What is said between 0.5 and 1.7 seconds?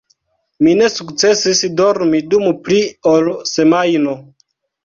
Mi ne sukcesis